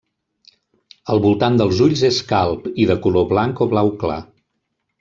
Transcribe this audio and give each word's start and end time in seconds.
El 1.15 1.21
voltant 1.25 1.59
dels 1.61 1.83
ulls 1.89 2.03
és 2.11 2.23
calb 2.33 2.67
i 2.85 2.89
de 2.93 2.99
color 3.07 3.31
blanc 3.35 3.65
o 3.67 3.71
blau 3.77 3.95
clar. 4.05 4.21